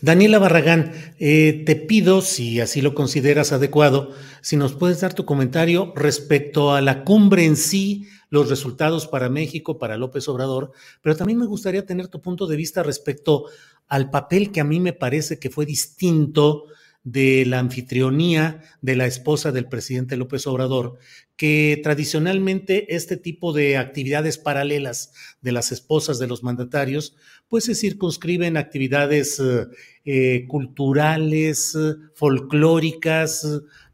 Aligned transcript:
Daniela 0.00 0.38
Barragán, 0.38 0.92
eh, 1.18 1.62
te 1.64 1.76
pido, 1.76 2.20
si 2.20 2.60
así 2.60 2.82
lo 2.82 2.94
consideras 2.94 3.52
adecuado, 3.52 4.12
si 4.40 4.56
nos 4.56 4.74
puedes 4.74 5.00
dar 5.00 5.14
tu 5.14 5.24
comentario 5.24 5.92
respecto 5.96 6.74
a 6.74 6.80
la 6.80 7.04
cumbre 7.04 7.44
en 7.44 7.56
sí, 7.56 8.06
los 8.28 8.48
resultados 8.48 9.06
para 9.06 9.28
México, 9.28 9.78
para 9.78 9.96
López 9.96 10.28
Obrador, 10.28 10.72
pero 11.00 11.16
también 11.16 11.38
me 11.38 11.46
gustaría 11.46 11.86
tener 11.86 12.08
tu 12.08 12.20
punto 12.20 12.46
de 12.46 12.56
vista 12.56 12.82
respecto 12.82 13.46
al 13.88 14.10
papel 14.10 14.50
que 14.50 14.60
a 14.60 14.64
mí 14.64 14.80
me 14.80 14.92
parece 14.92 15.38
que 15.38 15.50
fue 15.50 15.64
distinto 15.64 16.64
de 17.06 17.46
la 17.46 17.60
anfitrionía 17.60 18.62
de 18.82 18.96
la 18.96 19.06
esposa 19.06 19.52
del 19.52 19.68
presidente 19.68 20.16
López 20.16 20.44
Obrador, 20.48 20.98
que 21.36 21.78
tradicionalmente 21.80 22.96
este 22.96 23.16
tipo 23.16 23.52
de 23.52 23.76
actividades 23.76 24.38
paralelas 24.38 25.12
de 25.40 25.52
las 25.52 25.70
esposas 25.70 26.18
de 26.18 26.26
los 26.26 26.42
mandatarios, 26.42 27.14
pues 27.48 27.66
se 27.66 27.76
circunscriben 27.76 28.56
actividades 28.56 29.38
eh, 29.38 29.68
eh, 30.04 30.46
culturales, 30.48 31.78
folclóricas, 32.14 33.46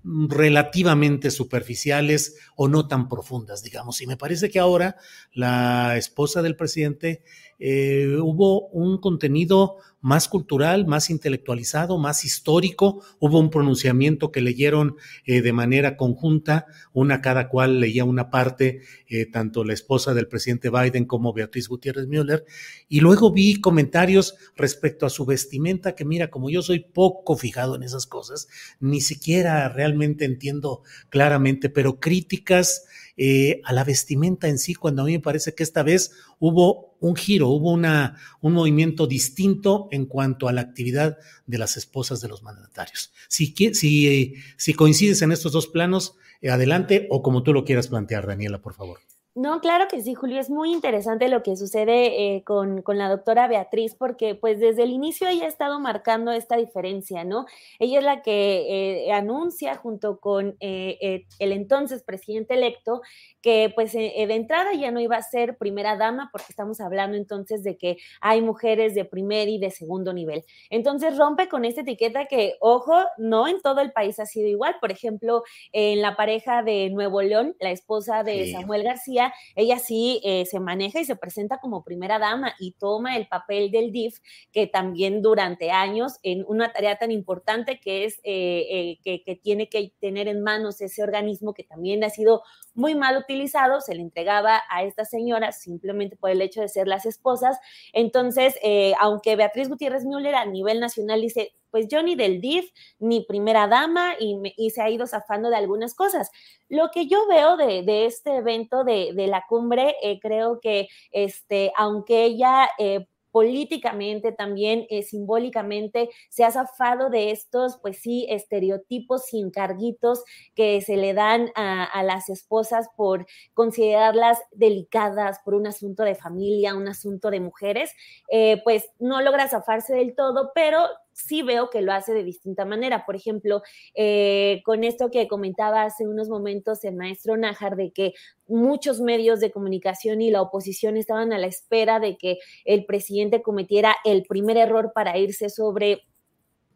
relativamente 0.05 1.31
superficiales 1.31 2.37
o 2.57 2.67
no 2.67 2.89
tan 2.89 3.11
profundas, 3.11 3.63
digamos. 3.63 4.01
Y 4.01 4.07
me 4.07 4.17
parece 4.17 4.49
que 4.49 4.59
ahora 4.59 4.97
la 5.35 5.99
esposa 5.99 6.41
del 6.41 6.57
presidente 6.57 7.23
eh, 7.59 8.17
hubo 8.21 8.69
un 8.69 8.99
contenido 8.99 9.77
más 10.03 10.28
cultural, 10.28 10.86
más 10.86 11.08
intelectualizado, 11.08 11.97
más 11.97 12.25
histórico. 12.27 13.03
Hubo 13.20 13.39
un 13.39 13.48
pronunciamiento 13.48 14.31
que 14.31 14.42
leyeron 14.42 14.97
eh, 15.25 15.41
de 15.41 15.53
manera 15.53 15.97
conjunta, 15.97 16.67
una 16.92 17.22
cada 17.22 17.48
cual 17.48 17.81
leía 17.81 18.05
una 18.05 18.28
parte, 18.28 18.83
eh, 19.09 19.27
tanto 19.27 19.64
la 19.64 19.72
esposa 19.72 20.12
del 20.12 20.28
presidente 20.28 20.69
Biden 20.71 21.06
como 21.06 21.32
Beatriz 21.32 21.69
Gutiérrez 21.69 22.09
Müller. 22.09 22.44
Y 22.88 23.00
luego 23.00 23.32
vi 23.32 23.60
comentarios 23.60 24.34
respecto 24.56 25.06
a 25.06 25.10
su 25.10 25.25
vestimenta, 25.25 25.94
que 25.94 26.04
mira, 26.04 26.28
como 26.31 26.50
yo 26.50 26.62
soy 26.62 26.81
poco 26.81 27.37
fijado 27.37 27.77
en 27.77 27.84
esas 27.84 28.06
cosas, 28.06 28.48
ni 28.81 29.00
siquiera 29.00 29.69
realmente 29.69 30.25
entiendo 30.25 30.82
claramente, 31.10 31.71
pero 31.71 32.00
críticas 32.00 32.84
eh, 33.17 33.61
a 33.65 33.73
la 33.73 33.84
vestimenta 33.84 34.49
en 34.49 34.59
sí, 34.59 34.75
cuando 34.75 35.03
a 35.03 35.05
mí 35.05 35.12
me 35.12 35.21
parece 35.21 35.55
que 35.55 35.62
esta 35.62 35.83
vez 35.83 36.12
hubo 36.39 36.97
un 37.00 37.17
giro, 37.17 37.49
hubo 37.49 37.73
una, 37.73 38.17
un 38.41 38.53
movimiento 38.53 39.06
distinto 39.06 39.89
en 39.91 40.06
cuanto 40.06 40.49
a 40.49 40.53
la 40.53 40.61
actividad 40.61 41.19
de 41.47 41.59
las 41.59 41.77
esposas 41.77 42.21
de 42.21 42.28
los 42.28 42.43
mandatarios. 42.43 43.12
Si, 43.28 43.55
si, 43.75 44.34
si 44.56 44.75
coincides 44.75 45.22
en 45.22 45.33
estos 45.33 45.53
dos 45.53 45.67
planos, 45.67 46.15
eh, 46.41 46.51
adelante 46.51 47.06
o 47.11 47.22
como 47.22 47.43
tú 47.43 47.53
lo 47.53 47.65
quieras 47.65 47.89
plantear, 47.89 48.27
Daniela, 48.27 48.61
por 48.61 48.75
favor. 48.75 49.01
No, 49.34 49.62
claro 49.62 49.88
que 49.88 50.03
sí, 50.03 50.12
Julio. 50.12 50.38
Es 50.38 50.50
muy 50.50 50.70
interesante 50.72 51.28
lo 51.28 51.43
que 51.43 51.56
sucede 51.56 52.37
eh, 52.37 52.44
con, 52.44 52.82
con, 52.82 52.98
la 52.98 53.09
doctora 53.09 53.48
Beatriz, 53.48 53.94
porque 53.94 54.34
pues 54.34 54.60
desde 54.60 54.82
el 54.82 54.91
inicio 54.91 55.26
ella 55.26 55.47
ha 55.47 55.48
estado 55.48 55.81
marcando 55.81 56.32
esta 56.32 56.56
diferencia, 56.56 57.25
¿no? 57.25 57.47
Ella 57.78 58.00
es 58.00 58.04
la 58.04 58.21
que 58.21 59.06
eh, 59.06 59.12
anuncia 59.12 59.75
junto 59.76 60.21
con 60.21 60.54
eh, 60.60 61.25
el 61.38 61.53
entonces 61.53 62.03
presidente 62.03 62.53
electo 62.53 63.00
que 63.41 63.72
pues 63.75 63.92
de 63.94 64.34
entrada 64.34 64.75
ya 64.75 64.91
no 64.91 65.00
iba 65.00 65.16
a 65.16 65.22
ser 65.22 65.56
primera 65.56 65.97
dama, 65.97 66.28
porque 66.31 66.48
estamos 66.50 66.81
hablando 66.81 67.16
entonces 67.16 67.65
de 67.65 67.78
que 67.78 67.97
hay 68.21 68.42
mujeres 68.42 68.94
de 68.94 69.06
primer 69.06 69.48
y 69.48 69.59
de 69.59 69.71
segundo 69.71 70.12
nivel. 70.12 70.44
Entonces 70.69 71.16
rompe 71.16 71.48
con 71.48 71.65
esta 71.65 71.81
etiqueta 71.81 72.26
que, 72.26 72.56
ojo, 72.60 72.94
no 73.16 73.48
en 73.48 73.62
todo 73.62 73.81
el 73.81 73.92
país 73.92 74.21
ha 74.21 74.26
sido 74.26 74.47
igual. 74.47 74.76
Por 74.78 74.92
ejemplo, 74.92 75.42
en 75.72 76.03
la 76.03 76.16
pareja 76.16 76.62
de 76.62 76.91
Nuevo 76.91 77.22
León, 77.22 77.56
la 77.59 77.71
esposa 77.71 78.22
de 78.22 78.53
Samuel 78.53 78.84
García, 78.84 79.22
ella, 79.55 79.78
sí 79.78 80.21
eh, 80.25 80.47
se 80.47 80.60
maneja 80.60 81.00
y 81.00 81.05
se 81.05 81.16
presenta 81.16 81.59
como 81.59 81.84
primera 81.84 82.19
dama 82.19 82.55
y 82.59 82.72
toma 82.72 83.16
el 83.16 83.27
papel 83.28 83.71
del 83.71 83.93
DIF, 83.93 84.19
que 84.53 84.66
también 84.66 85.22
durante 85.22 85.71
años, 85.71 86.19
en 86.22 86.44
una 86.47 86.72
tarea 86.72 86.97
tan 86.97 87.10
importante 87.10 87.81
que 87.81 88.05
es 88.05 88.21
eh, 88.25 88.99
eh, 89.05 89.22
que, 89.25 89.37
tiene 89.37 89.69
que 89.69 89.93
tener 90.00 90.28
en 90.28 90.43
manos 90.43 90.81
ese 90.81 91.03
organismo 91.03 91.55
que 91.55 91.65
también 91.65 92.05
ha 92.05 92.10
sido 92.10 92.43
muy 92.75 92.94
mal 92.94 93.16
utilizado, 93.16 93.81
se 93.81 93.94
le 93.94 94.03
entregaba 94.03 94.62
a 94.71 94.84
esta 94.84 95.05
señora 95.05 95.53
simplemente 95.53 96.16
por 96.16 96.31
el 96.31 96.41
hecho 96.43 96.60
de 96.60 96.69
ser 96.69 96.87
las 96.89 97.06
esposas. 97.06 97.59
Entonces, 97.93 98.54
aunque 99.00 99.37
Beatriz 99.37 99.69
Gutiérrez 99.69 100.04
Müller 100.04 100.34
a 100.34 100.47
nivel 100.47 100.81
nacional 100.81 101.21
dice, 101.21 101.54
pues 101.72 101.88
yo 101.88 102.03
ni 102.05 102.15
del 102.15 102.41
DIF, 102.41 102.71
ni 103.00 103.25
primera 103.25 103.66
dama, 103.66 104.12
y, 104.21 104.71
se 104.71 104.81
ha 104.81 104.91
ido 104.91 105.09
zafando 105.09 105.50
de 105.50 105.56
algunas 105.56 105.94
cosas. 105.94 106.31
Lo 106.69 106.91
que 106.91 107.09
yo 107.09 107.27
veo 107.27 107.56
de, 107.56 108.06
este 108.06 108.37
evento 108.37 108.84
de, 108.84 109.12
la 109.27 109.44
cumbre, 109.49 109.97
eh, 110.03 110.21
creo 110.21 110.60
que 110.60 110.88
este, 111.10 111.72
aunque 111.77 112.25
ella 112.25 112.69
eh, 112.78 113.06
políticamente, 113.33 114.31
también 114.31 114.87
eh, 114.91 115.03
simbólicamente, 115.03 116.10
se 116.28 116.44
ha 116.44 116.53
zafado 116.53 117.09
de 117.09 117.33
estos, 117.33 117.78
pues 117.78 117.99
sí, 118.00 118.27
estereotipos 118.28 119.25
sin 119.25 119.50
carguitos 119.50 120.22
que 120.54 120.81
se 120.83 120.97
le 120.97 121.15
dan 121.15 121.50
a, 121.56 122.03
las 122.04 122.28
esposas 122.28 122.89
por 122.97 123.27
considerarlas 123.54 124.39
delicadas 124.53 125.39
por 125.44 125.54
un 125.54 125.66
asunto 125.66 126.03
de 126.03 126.15
familia, 126.15 126.75
un 126.75 126.89
asunto 126.89 127.31
de 127.31 127.41
mujeres, 127.41 127.93
eh, 128.31 128.60
pues 128.65 128.91
no 128.99 129.22
logra 129.22 129.49
zafarse 129.49 129.94
del 129.94 130.15
todo, 130.15 130.53
pero 130.54 130.84
sí 131.12 131.43
veo 131.43 131.71
que 131.71 131.83
lo 131.83 131.93
hace 131.93 132.12
de 132.12 132.25
distinta 132.25 132.65
manera. 132.65 133.05
Por 133.05 133.17
ejemplo, 133.17 133.62
eh, 133.95 134.62
con 134.65 134.84
esto 134.84 135.11
que 135.11 135.28
comentaba 135.28 135.84
hace 135.84 136.06
unos 136.06 136.28
momentos 136.28 136.84
el 136.84 136.97
maestro 136.97 137.37
Nájar, 137.37 137.77
de 137.77 137.93
que 137.93 138.12
muchos 138.47 139.00
medios 139.00 139.41
de 139.41 139.51
comunicación 139.51 140.21
y 140.21 140.31
la 140.31 140.43
oposición 140.43 140.97
estaban 140.97 141.33
a 141.33 141.39
la 141.39 141.47
espera 141.47 142.01
de 142.01 142.17
que 142.17 142.39
el 142.65 142.84
presidente 142.84 143.43
cometiera 143.43 143.97
el 144.05 144.25
primer 144.25 144.56
error 144.56 144.93
para 144.95 145.17
irse 145.19 145.49
sobre 145.49 146.03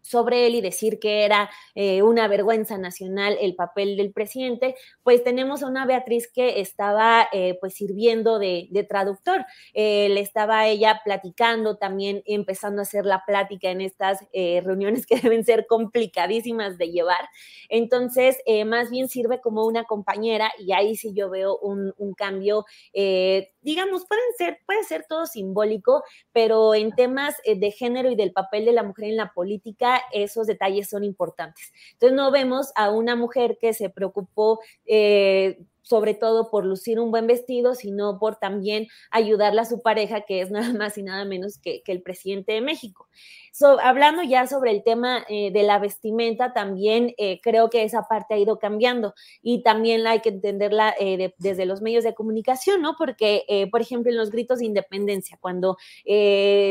sobre 0.06 0.46
él 0.46 0.54
y 0.54 0.60
decir 0.60 0.98
que 0.98 1.24
era 1.24 1.50
eh, 1.74 2.02
una 2.02 2.28
vergüenza 2.28 2.78
nacional 2.78 3.36
el 3.40 3.54
papel 3.54 3.96
del 3.96 4.12
presidente, 4.12 4.76
pues 5.02 5.24
tenemos 5.24 5.62
a 5.62 5.66
una 5.66 5.86
Beatriz 5.86 6.30
que 6.32 6.60
estaba 6.60 7.28
eh, 7.32 7.56
pues 7.60 7.74
sirviendo 7.74 8.38
de, 8.38 8.68
traductor. 8.88 9.44
Eh, 9.74 10.08
le 10.10 10.20
estaba 10.20 10.66
ella 10.68 11.00
platicando 11.04 11.76
también, 11.76 12.22
empezando 12.26 12.80
a 12.80 12.82
hacer 12.82 13.04
la 13.04 13.24
plática 13.26 13.70
en 13.70 13.80
estas 13.80 14.20
reuniones 14.32 15.06
que 15.06 15.16
deben 15.20 15.44
ser 15.44 15.66
complicadísimas 15.66 16.78
de 16.78 16.90
llevar. 16.90 17.28
Entonces, 17.68 18.38
más 18.66 18.90
bien 18.90 19.08
sirve 19.08 19.40
como 19.40 19.64
una 19.66 19.84
compañera 19.84 20.52
y 20.58 20.72
ahí 20.72 20.94
sí 20.94 21.12
yo 21.14 21.30
veo 21.30 21.58
un, 21.58 21.92
cambio 22.16 22.64
digamos, 22.92 24.06
pueden 24.06 24.24
ser, 24.38 24.60
puede 24.64 24.84
ser 24.84 25.04
todo 25.08 25.26
simbólico, 25.26 26.02
pero 26.32 26.74
en 26.74 26.92
temas 26.94 27.34
de 27.44 27.70
género 27.72 28.10
y 28.10 28.16
del 28.16 28.32
papel 28.32 28.64
de 28.64 28.72
la 28.72 28.84
mujer 28.84 29.06
en 29.06 29.16
la 29.16 29.32
política, 29.32 29.95
esos 30.12 30.46
detalles 30.46 30.88
son 30.88 31.04
importantes. 31.04 31.72
Entonces 31.92 32.16
no 32.16 32.30
vemos 32.30 32.72
a 32.74 32.90
una 32.90 33.16
mujer 33.16 33.58
que 33.60 33.72
se 33.74 33.90
preocupó 33.90 34.60
eh, 34.86 35.58
sobre 35.86 36.14
todo 36.14 36.50
por 36.50 36.64
lucir 36.64 36.98
un 36.98 37.12
buen 37.12 37.28
vestido, 37.28 37.76
sino 37.76 38.18
por 38.18 38.36
también 38.36 38.88
ayudarle 39.12 39.60
a 39.60 39.64
su 39.64 39.82
pareja, 39.82 40.22
que 40.22 40.40
es 40.40 40.50
nada 40.72 40.72
más 40.72 40.98
y 40.98 41.04
nada 41.04 41.24
menos 41.24 41.58
que, 41.58 41.82
el 41.86 42.02
presidente 42.02 42.52
de 42.52 42.60
México. 42.60 43.06
hablando 43.80 44.22
ya 44.22 44.46
sobre 44.48 44.72
el 44.72 44.82
tema 44.82 45.24
eh, 45.28 45.52
de 45.52 45.62
la 45.62 45.78
vestimenta, 45.78 46.52
también 46.52 47.14
eh, 47.16 47.38
creo 47.40 47.70
que 47.70 47.84
esa 47.84 48.02
parte 48.02 48.34
ha 48.34 48.38
ido 48.38 48.58
cambiando 48.58 49.14
y 49.40 49.62
también 49.62 50.04
hay 50.06 50.20
que 50.20 50.30
entenderla 50.30 50.92
eh, 50.98 51.32
desde 51.38 51.64
los 51.64 51.80
medios 51.80 52.02
de 52.02 52.14
comunicación, 52.14 52.82
¿no? 52.82 52.96
Porque, 52.98 53.68
por 53.70 53.80
ejemplo, 53.80 54.10
en 54.10 54.18
los 54.18 54.30
gritos 54.30 54.58
de 54.58 54.66
independencia, 54.66 55.38
cuando 55.40 55.76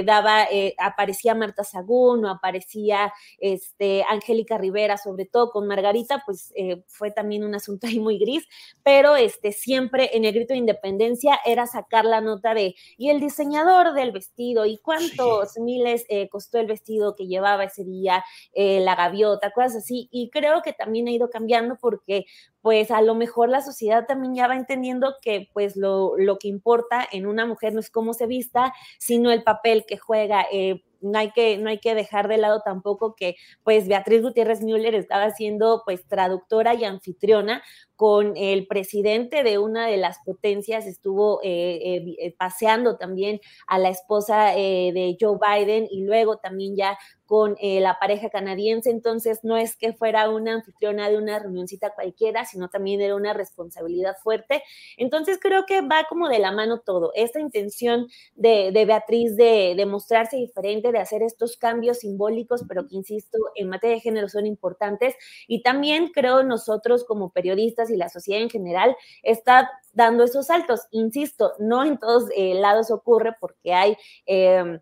daba, 0.05 0.47
aparecía 0.77 1.33
Marta 1.33 1.63
Sagún 1.63 2.25
o 2.25 2.29
aparecía 2.29 3.13
este, 3.39 4.03
Angélica 4.09 4.57
Rivera, 4.57 4.97
sobre 4.97 5.25
todo 5.25 5.51
con 5.51 5.67
Margarita, 5.67 6.21
pues 6.25 6.53
fue 6.87 7.11
también 7.11 7.43
un 7.43 7.55
asunto 7.55 7.87
ahí 7.87 7.99
muy 7.99 8.17
gris, 8.17 8.45
pero 8.83 9.04
este, 9.15 9.51
siempre 9.51 10.09
en 10.13 10.25
el 10.25 10.33
grito 10.33 10.53
de 10.53 10.59
independencia 10.59 11.39
era 11.45 11.67
sacar 11.67 12.05
la 12.05 12.21
nota 12.21 12.53
de, 12.53 12.75
y 12.97 13.09
el 13.09 13.19
diseñador 13.19 13.93
del 13.93 14.11
vestido, 14.11 14.65
y 14.65 14.77
cuántos 14.77 15.57
miles 15.59 16.05
eh, 16.09 16.29
costó 16.29 16.59
el 16.59 16.67
vestido 16.67 17.15
que 17.15 17.27
llevaba 17.27 17.65
ese 17.65 17.83
día, 17.83 18.23
eh, 18.53 18.79
la 18.79 18.95
gaviota, 18.95 19.51
cosas 19.51 19.75
así, 19.75 20.07
y 20.11 20.29
creo 20.29 20.61
que 20.61 20.73
también 20.73 21.07
ha 21.07 21.11
ido 21.11 21.29
cambiando 21.29 21.77
porque 21.79 22.25
pues 22.61 22.89
a 22.89 23.03
lo 23.03 23.13
mejor 23.13 23.49
la 23.49 23.61
sociedad 23.61 24.07
también 24.07 24.33
ya 24.33 24.47
va 24.47 24.55
entendiendo 24.55 25.15
que 25.21 25.49
pues 25.53 25.75
lo, 25.75 26.17
lo 26.17 26.39
que 26.39 26.47
importa 26.47 27.07
en 27.11 27.27
una 27.27 27.45
mujer 27.45 27.73
no 27.75 27.79
es 27.79 27.91
cómo 27.91 28.15
se 28.15 28.25
vista, 28.25 28.73
sino 28.97 29.29
el 29.31 29.43
papel 29.43 29.85
que 29.87 29.97
juega. 29.97 30.47
Eh, 30.51 30.83
no 31.05 31.19
hay 31.19 31.31
que, 31.31 31.57
no 31.57 31.69
hay 31.69 31.79
que 31.79 31.95
dejar 31.95 32.27
de 32.27 32.37
lado 32.37 32.61
tampoco 32.63 33.15
que 33.15 33.35
pues 33.63 33.87
Beatriz 33.87 34.21
Gutiérrez 34.21 34.61
Müller 34.61 34.95
estaba 34.95 35.29
siendo 35.31 35.83
pues 35.85 36.05
traductora 36.07 36.73
y 36.73 36.83
anfitriona 36.83 37.63
con 37.95 38.35
el 38.35 38.67
presidente 38.67 39.43
de 39.43 39.57
una 39.57 39.87
de 39.87 39.97
las 39.97 40.19
potencias, 40.25 40.85
estuvo 40.85 41.39
eh, 41.43 41.79
eh, 41.81 42.15
eh, 42.19 42.35
paseando 42.37 42.97
también 42.97 43.39
a 43.67 43.79
la 43.79 43.89
esposa 43.89 44.47
de 44.47 45.17
Joe 45.19 45.37
Biden 45.39 45.87
y 45.89 46.03
luego 46.03 46.37
también 46.37 46.75
ya 46.75 46.97
con 47.25 47.57
la 47.61 47.97
pareja 47.99 48.29
canadiense, 48.29 48.89
entonces 48.89 49.43
no 49.43 49.57
es 49.57 49.75
que 49.75 49.93
fuera 49.93 50.29
una 50.29 50.53
anfitriona 50.53 51.09
de 51.09 51.17
una 51.17 51.39
reunioncita 51.39 51.93
cualquiera, 51.93 52.45
sino 52.45 52.69
también 52.69 53.01
era 53.01 53.15
una 53.15 53.33
responsabilidad 53.33 54.15
fuerte. 54.21 54.63
Entonces 54.97 55.39
creo 55.41 55.65
que 55.65 55.81
va 55.81 56.05
como 56.07 56.29
de 56.29 56.39
la 56.39 56.51
mano 56.51 56.79
todo, 56.79 57.11
esta 57.15 57.39
intención 57.39 58.07
de, 58.35 58.71
Beatriz 58.85 59.35
de, 59.35 59.73
de 59.75 59.85
mostrarse 59.85 60.37
diferente, 60.37 60.91
de 60.91 60.99
hacer 60.99 61.23
estos 61.23 61.57
cambios 61.57 61.99
simbólicos, 61.99 62.63
pero 62.67 62.87
que, 62.87 62.95
insisto, 62.95 63.37
en 63.55 63.69
materia 63.69 63.95
de 63.95 64.01
género 64.01 64.29
son 64.29 64.45
importantes, 64.45 65.15
y 65.47 65.61
también 65.63 66.09
creo 66.09 66.43
nosotros 66.43 67.03
como 67.03 67.31
periodistas, 67.31 67.89
y 67.89 67.97
la 67.97 68.09
sociedad 68.09 68.41
en 68.41 68.49
general 68.49 68.95
está 69.23 69.71
dando 69.93 70.23
esos 70.23 70.47
saltos. 70.47 70.81
Insisto, 70.91 71.53
no 71.59 71.83
en 71.83 71.97
todos 71.97 72.29
eh, 72.35 72.53
lados 72.55 72.91
ocurre 72.91 73.35
porque 73.39 73.73
hay... 73.73 73.97
Em, 74.25 74.79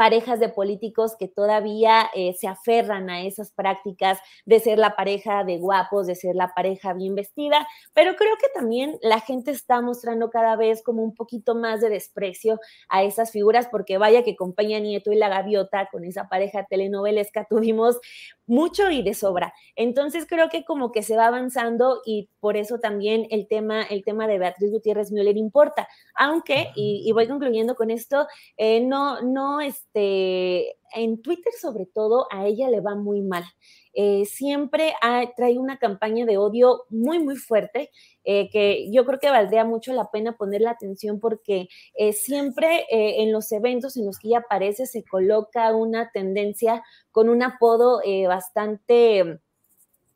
parejas 0.00 0.40
de 0.40 0.48
políticos 0.48 1.14
que 1.18 1.28
todavía 1.28 2.08
eh, 2.14 2.32
se 2.32 2.48
aferran 2.48 3.10
a 3.10 3.20
esas 3.20 3.52
prácticas 3.52 4.18
de 4.46 4.58
ser 4.58 4.78
la 4.78 4.96
pareja 4.96 5.44
de 5.44 5.58
guapos, 5.58 6.06
de 6.06 6.14
ser 6.14 6.36
la 6.36 6.54
pareja 6.54 6.94
bien 6.94 7.14
vestida, 7.14 7.68
pero 7.92 8.16
creo 8.16 8.34
que 8.40 8.46
también 8.54 8.98
la 9.02 9.20
gente 9.20 9.50
está 9.50 9.82
mostrando 9.82 10.30
cada 10.30 10.56
vez 10.56 10.82
como 10.82 11.02
un 11.02 11.14
poquito 11.14 11.54
más 11.54 11.82
de 11.82 11.90
desprecio 11.90 12.58
a 12.88 13.02
esas 13.02 13.30
figuras, 13.30 13.68
porque 13.70 13.98
vaya 13.98 14.22
que 14.22 14.36
con 14.36 14.54
Peña 14.54 14.78
Nieto 14.78 15.12
y 15.12 15.16
la 15.16 15.28
Gaviota, 15.28 15.90
con 15.92 16.02
esa 16.06 16.30
pareja 16.30 16.64
telenovelesca, 16.64 17.44
tuvimos 17.44 18.00
mucho 18.46 18.90
y 18.90 19.02
de 19.02 19.12
sobra. 19.12 19.52
Entonces 19.76 20.26
creo 20.26 20.48
que 20.48 20.64
como 20.64 20.92
que 20.92 21.02
se 21.02 21.16
va 21.16 21.26
avanzando 21.26 22.00
y 22.06 22.30
por 22.40 22.56
eso 22.56 22.80
también 22.80 23.26
el 23.30 23.46
tema, 23.46 23.82
el 23.82 24.02
tema 24.02 24.26
de 24.26 24.38
Beatriz 24.38 24.70
Gutiérrez 24.70 25.12
Müller 25.12 25.36
importa. 25.36 25.88
Aunque, 26.14 26.70
y, 26.74 27.10
voy 27.12 27.28
concluyendo 27.28 27.74
con 27.76 27.90
esto, 27.90 28.26
eh, 28.56 28.80
no, 28.80 29.20
no, 29.20 29.60
este, 29.92 30.76
en 30.94 31.22
Twitter 31.22 31.52
sobre 31.60 31.86
todo 31.86 32.26
a 32.30 32.46
ella 32.46 32.68
le 32.68 32.80
va 32.80 32.94
muy 32.94 33.22
mal. 33.22 33.44
Eh, 33.92 34.24
siempre 34.24 34.94
trae 35.36 35.58
una 35.58 35.78
campaña 35.78 36.24
de 36.24 36.38
odio 36.38 36.84
muy, 36.90 37.18
muy 37.18 37.36
fuerte, 37.36 37.90
eh, 38.24 38.48
que 38.50 38.88
yo 38.92 39.04
creo 39.04 39.18
que 39.18 39.30
valdría 39.30 39.64
mucho 39.64 39.92
la 39.92 40.10
pena 40.10 40.36
poner 40.36 40.60
la 40.60 40.70
atención 40.70 41.18
porque 41.18 41.68
eh, 41.94 42.12
siempre 42.12 42.86
en 42.90 43.32
los 43.32 43.50
eventos 43.50 43.96
en 43.96 44.06
los 44.06 44.18
que 44.18 44.28
ella 44.28 44.38
aparece 44.38 44.86
se 44.86 45.04
coloca 45.04 45.74
una 45.74 46.10
tendencia 46.12 46.84
con 47.10 47.28
un 47.28 47.42
apodo 47.42 48.00
bastante 48.28 49.40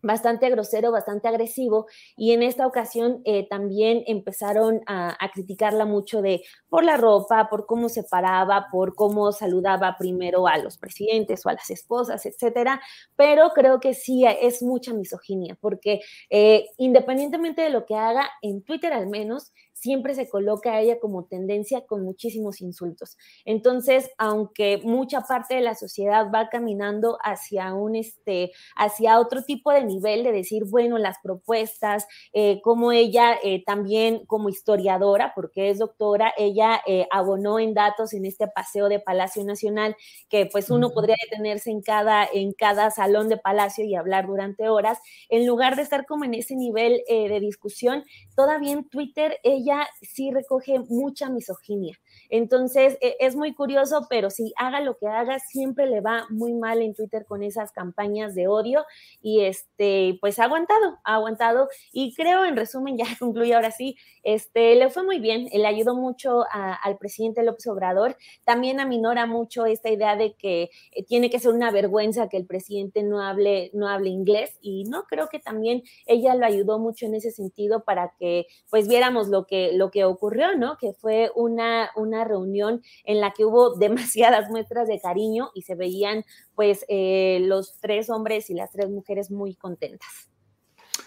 bastante 0.05 0.51
grosero, 0.51 0.93
bastante 0.93 1.29
agresivo, 1.29 1.87
y 2.17 2.33
en 2.33 2.43
esta 2.43 2.67
ocasión 2.67 3.23
eh, 3.25 3.49
también 3.49 4.05
empezaron 4.07 4.83
a, 4.87 5.17
criticarla 5.33 5.87
mucho 5.87 6.23
de 6.23 6.45
por 6.69 6.85
la 6.85 6.97
ropa, 6.97 7.49
por 7.49 7.67
cómo 7.67 7.89
se 7.89 8.05
paraba, 8.05 8.69
por 8.71 8.95
cómo 8.95 9.33
saludaba 9.33 9.97
primero 9.99 10.47
a 10.47 10.59
los 10.59 10.77
presidentes 10.77 11.45
o 11.45 11.49
a 11.49 11.55
las 11.55 11.71
esposas, 11.71 12.27
etcétera, 12.27 12.81
pero 13.17 13.51
creo 13.51 13.81
que 13.81 13.95
sí 13.95 14.25
es 14.27 14.63
mucha 14.63 14.93
misoginia, 14.93 15.57
porque 15.61 16.01
eh, 16.31 16.67
independientemente 16.77 17.63
de 17.63 17.71
lo 17.71 17.87
que 17.87 17.97
haga, 17.97 18.31
en 18.43 18.63
Twitter 18.63 18.93
al 18.93 19.09
menos, 19.09 19.53
siempre 19.75 20.15
se 20.15 20.29
coloca 20.29 20.73
a 20.73 20.81
ella 20.81 20.99
como 21.01 21.25
tendencia 21.25 21.85
con 21.85 22.03
muchísimos 22.05 22.61
insultos. 22.63 23.19
Entonces, 23.45 24.11
aunque 24.17 24.81
mucha 24.83 25.21
parte 25.23 25.57
de 25.57 25.61
la 25.61 25.75
sociedad 25.75 26.29
va 26.33 26.49
caminando 26.49 27.19
hacia 27.23 27.75
un, 27.75 27.97
este, 27.97 28.53
hacia 28.77 29.19
otro 29.19 29.43
tipo 29.43 29.73
de 29.73 29.85
nivel 29.85 30.23
de 30.25 30.33
decir, 30.33 30.65
bueno, 30.65 30.97
las 30.99 31.19
propuestas, 31.23 32.07
eh, 32.33 32.61
como 32.63 32.93
ella 32.93 33.37
eh, 33.43 33.63
también 33.67 34.25
como 34.27 34.49
historiadora, 34.49 35.33
porque 35.35 35.71
es 35.71 35.79
doctora, 35.79 36.33
ella 36.39 36.81
eh, 36.87 37.07
abonó 37.11 37.59
en 37.59 37.75
datos 37.75 38.15
en 38.15 38.25
este 38.25 38.47
paseo 38.49 38.89
de 38.89 39.01
Palacio 39.01 39.45
Nacional, 39.45 39.97
que 40.29 40.47
pues 40.47 40.71
uno 40.71 40.91
podría 40.93 41.17
detenerse 41.29 41.71
en 41.71 41.83
cada, 41.83 42.27
en 42.33 42.53
cada 42.53 42.91
salón 42.91 43.29
de 43.29 43.37
Palacio 43.37 43.85
y 43.85 43.97
hablar 43.97 44.27
durante 44.27 44.69
horas, 44.69 44.99
en 45.29 45.47
lugar 45.47 45.77
de 45.77 45.83
estar 45.83 46.07
como 46.07 46.25
en 46.25 46.35
ese 46.35 46.55
nivel 46.55 47.03
de 47.09 47.41
discusión, 47.41 48.05
todavía 48.37 48.73
en 48.73 48.89
Twitter 48.89 49.39
ella 49.43 49.64
sí 50.03 50.31
recoge 50.31 50.81
mucha 50.89 51.29
misoginia. 51.29 51.97
Entonces, 52.31 52.99
e, 53.01 53.17
es 53.21 53.37
muy 53.37 53.55
curioso, 53.55 54.07
pero 54.09 54.31
si 54.31 54.53
haga 54.57 54.81
lo 54.81 54.97
que 54.97 55.07
haga, 55.07 55.39
siempre 55.39 55.87
le 55.87 56.01
va 56.01 56.27
muy 56.31 56.55
mal 56.55 56.83
en 56.83 56.95
Twitter 56.95 57.25
con 57.27 57.43
esas 57.43 57.73
campañas 57.73 58.35
de 58.35 58.49
odio 58.49 58.85
y 59.21 59.43
este, 59.43 60.19
pues 60.21 60.39
ha 60.39 60.45
aguantado, 60.45 60.99
ha 61.05 61.15
aguantado 61.15 61.69
y 61.93 62.15
creo, 62.15 62.45
en 62.45 62.57
resumen, 62.57 62.97
ya 62.99 63.07
concluye 63.19 63.55
ahora 63.55 63.71
sí, 63.71 63.97
este, 64.23 64.75
le 64.75 64.91
fue 64.91 65.03
muy 65.05 65.19
bien, 65.21 65.49
le 65.53 65.67
ayudó 65.67 65.95
mucho 65.95 66.45
al 66.51 66.97
presidente 66.99 67.43
López 67.43 67.67
Obrador, 67.67 68.17
también 68.45 68.81
aminora 68.81 69.27
mucho 69.27 69.67
esta 69.67 69.91
idea 69.91 70.17
de 70.17 70.35
que 70.35 70.71
eh, 70.93 71.05
tiene 71.05 71.31
que 71.31 71.39
ser 71.39 71.53
una 71.53 71.71
vergüenza 71.71 72.29
que 72.29 72.37
el 72.37 72.47
presidente 72.47 73.03
no 73.03 73.21
hable, 73.23 73.71
no 73.75 73.89
hable 73.89 74.09
inglés 74.11 74.59
y 74.61 74.85
no, 74.85 75.05
creo 75.05 75.29
que 75.29 75.39
también 75.39 75.83
ella 76.07 76.35
lo 76.35 76.47
ayudó 76.47 76.79
mucho 76.79 77.07
en 77.07 77.15
ese 77.15 77.31
sentido 77.31 77.85
para 77.85 78.15
que 78.19 78.47
pues 78.71 78.89
viéramos 78.89 79.29
lo 79.29 79.47
que, 79.55 79.71
lo 79.75 79.91
que 79.91 80.05
ocurrió, 80.05 80.57
¿no? 80.57 80.77
Que 80.79 80.93
fue 80.93 81.31
una, 81.35 81.91
una 81.97 82.25
reunión 82.25 82.83
en 83.05 83.21
la 83.21 83.33
que 83.33 83.45
hubo 83.45 83.75
demasiadas 83.77 84.51
muestras 84.51 84.89
de 84.89 85.01
cariño 85.01 85.51
y 85.55 85.63
se 85.63 85.75
veían 85.75 86.25
pues 86.55 86.85
eh, 86.89 87.41
los 87.43 87.79
tres 87.81 88.11
hombres 88.11 88.51
y 88.51 88.55
las 88.55 88.73
tres 88.73 88.91
mujeres 88.91 89.31
muy 89.31 89.55
contentas. 89.55 90.29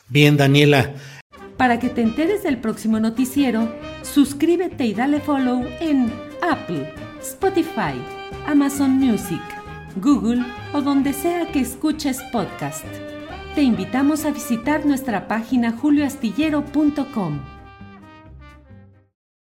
Bien, 0.09 0.37
Daniela. 0.37 0.93
Para 1.57 1.79
que 1.79 1.89
te 1.89 2.01
enteres 2.01 2.43
del 2.43 2.61
próximo 2.61 2.99
noticiero, 2.99 3.67
suscríbete 4.03 4.85
y 4.85 4.93
dale 4.93 5.19
follow 5.19 5.63
en 5.79 6.11
Apple, 6.41 6.93
Spotify, 7.19 7.95
Amazon 8.45 8.91
Music, 8.91 9.41
Google 9.97 10.43
o 10.73 10.81
donde 10.81 11.13
sea 11.13 11.51
que 11.51 11.59
escuches 11.59 12.21
podcast. 12.31 12.85
Te 13.55 13.63
invitamos 13.63 14.23
a 14.23 14.31
visitar 14.31 14.85
nuestra 14.85 15.27
página 15.27 15.71
julioastillero.com. 15.71 17.56